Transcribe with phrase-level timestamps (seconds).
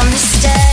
[0.00, 0.69] a mistake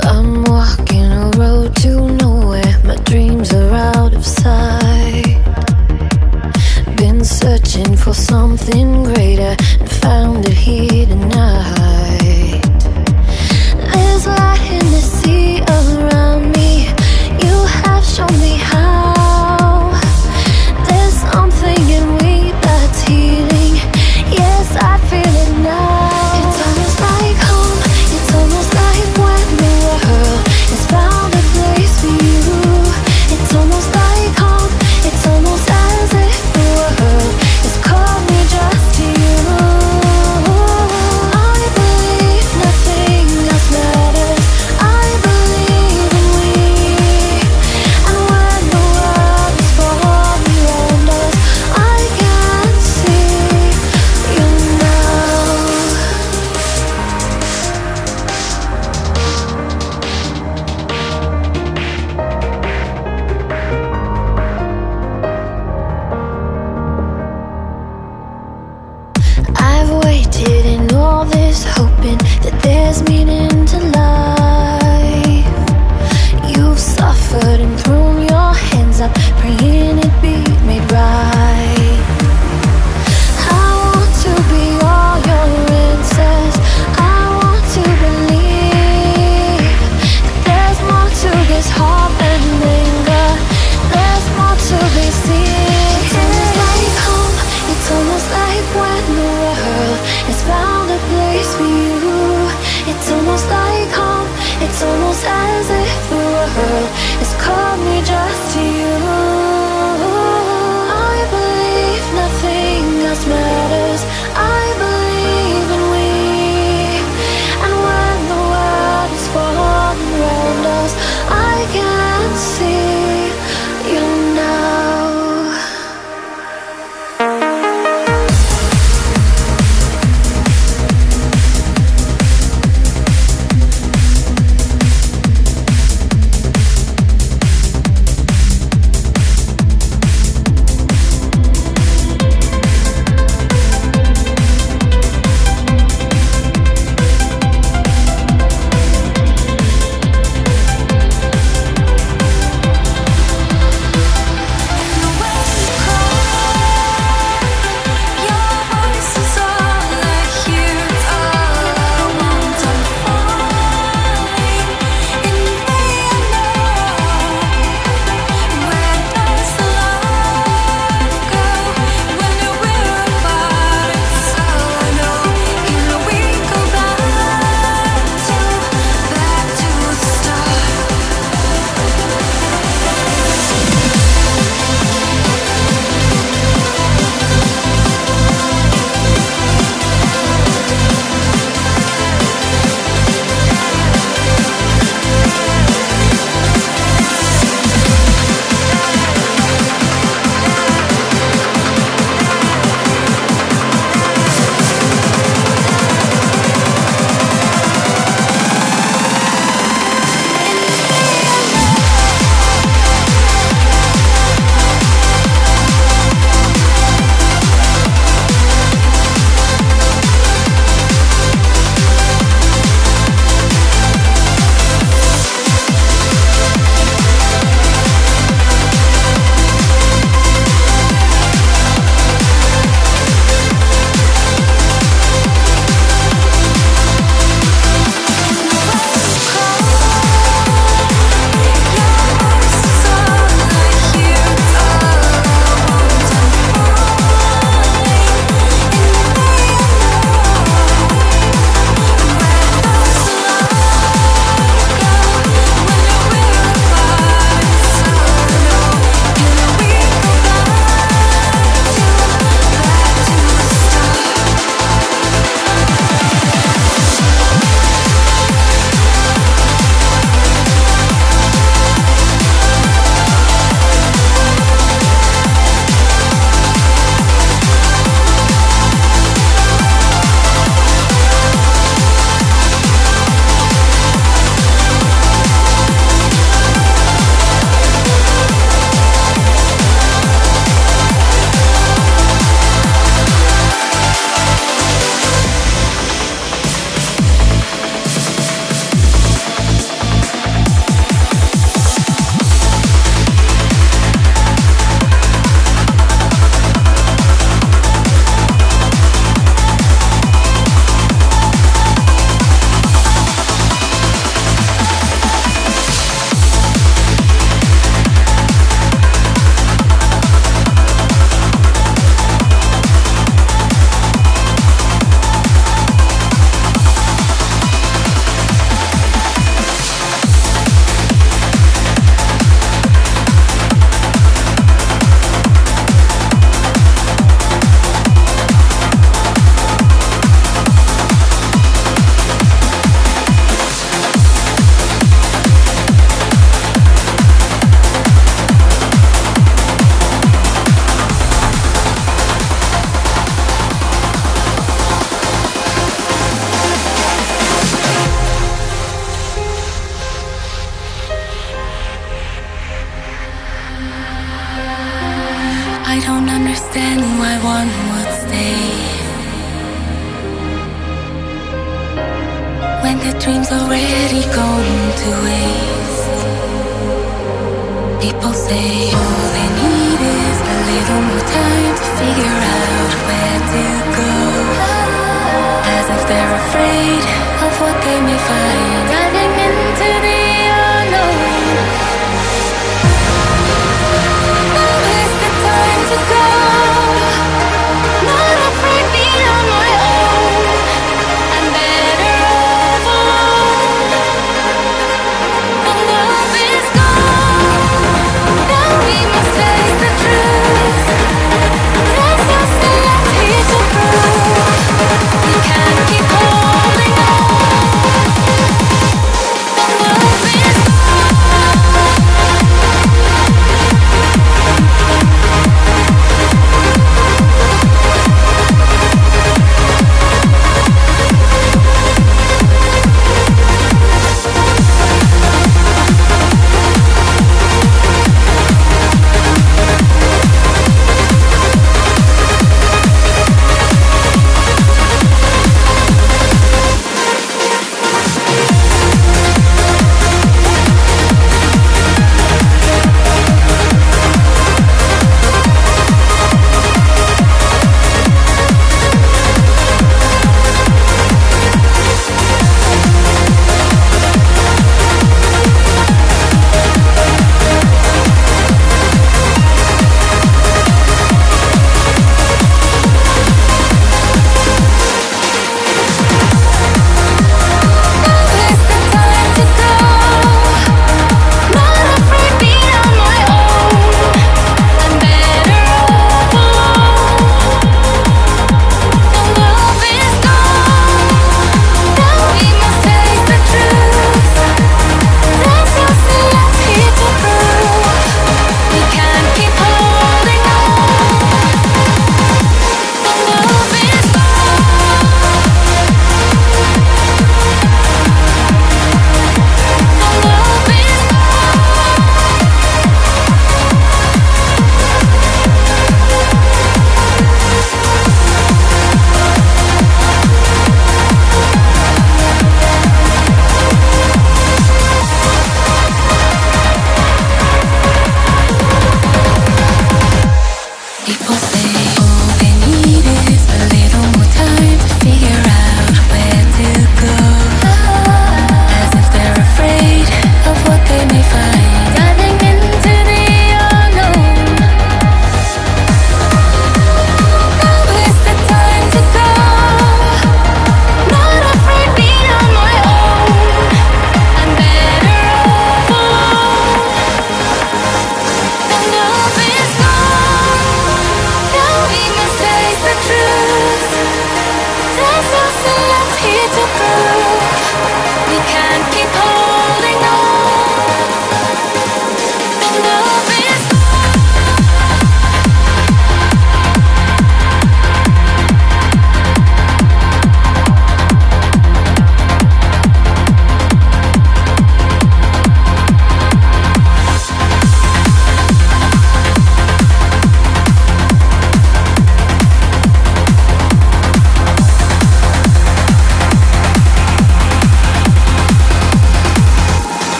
[0.00, 2.78] I'm walking a road to nowhere.
[2.84, 5.38] My dreams are out of sight.
[6.96, 12.60] Been searching for something greater and found it here tonight.
[13.92, 15.62] There's light in the sea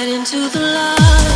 [0.00, 1.29] right into the light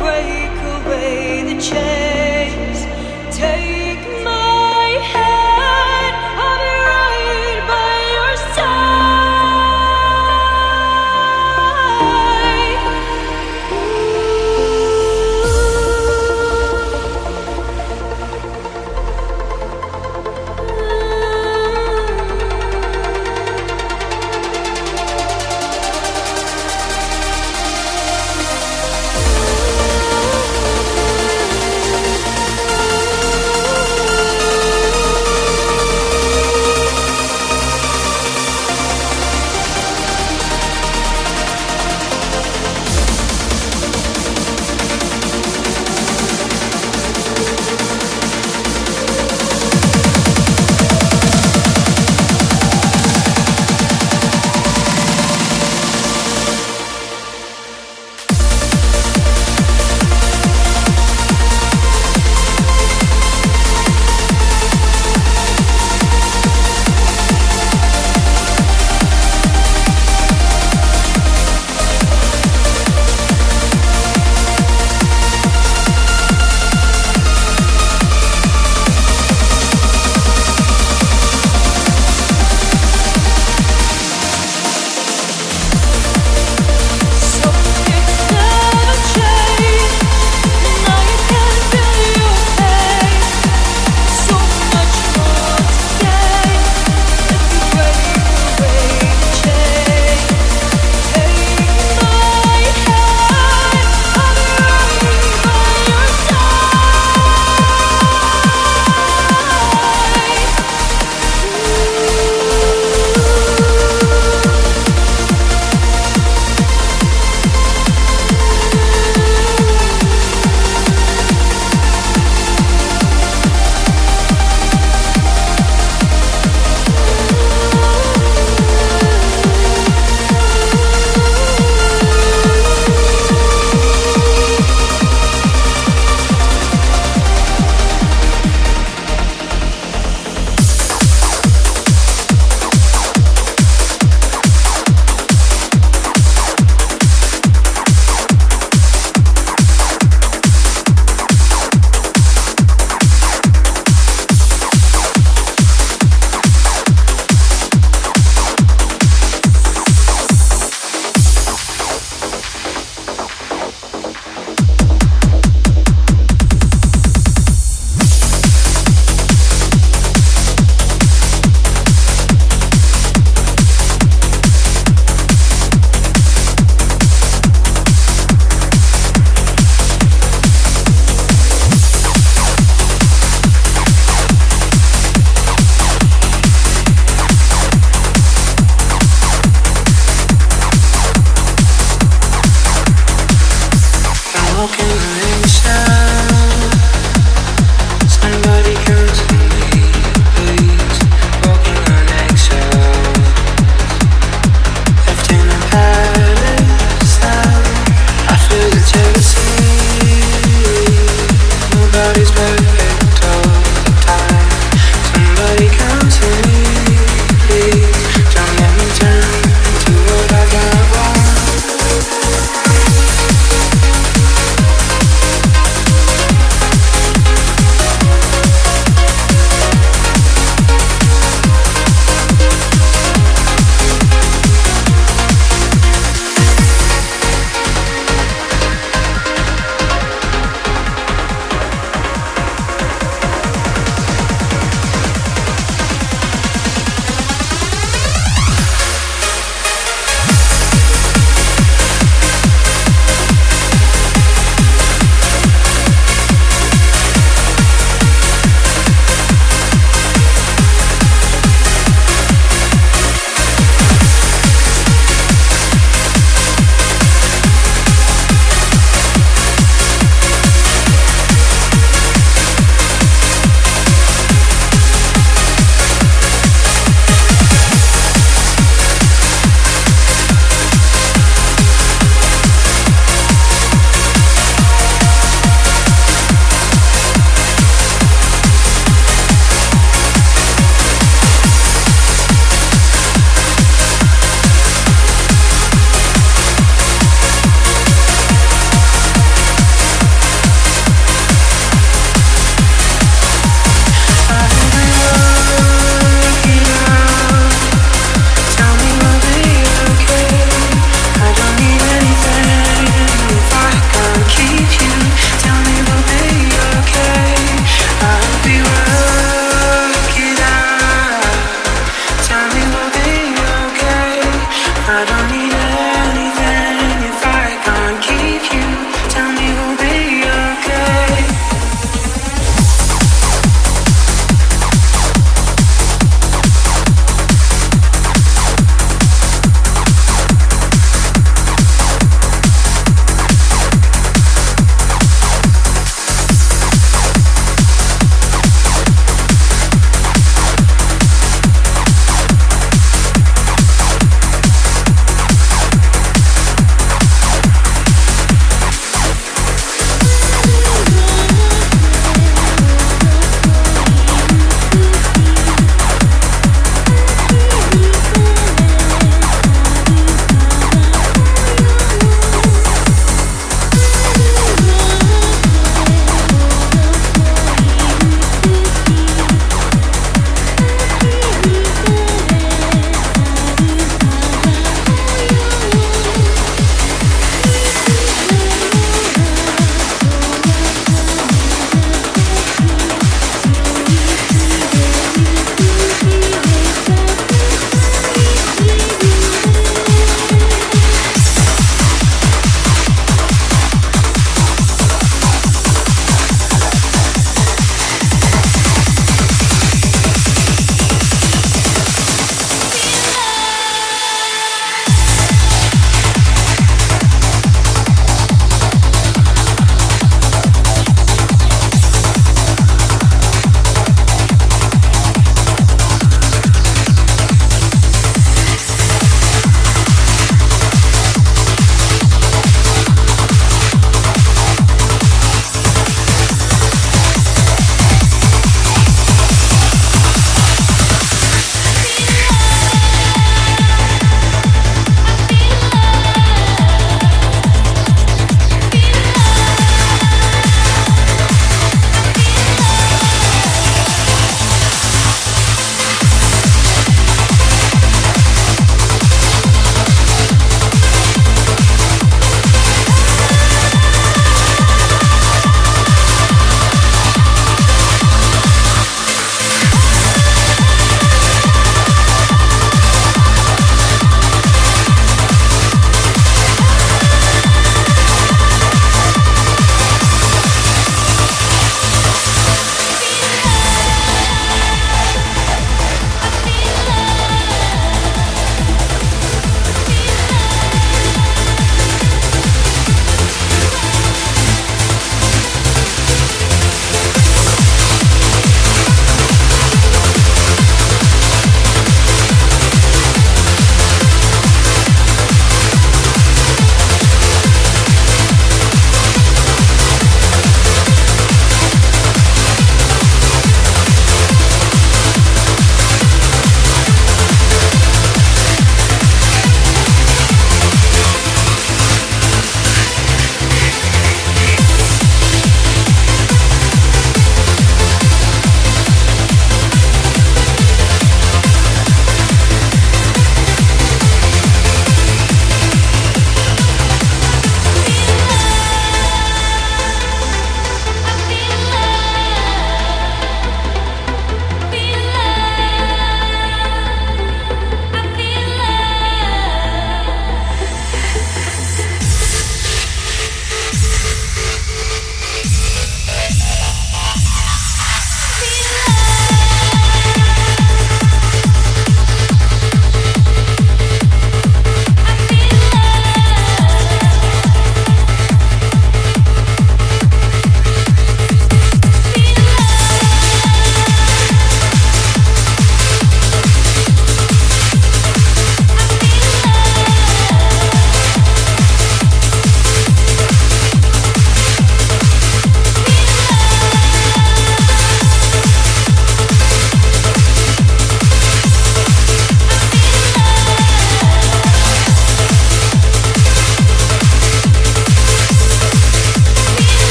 [0.00, 2.09] break away the chains.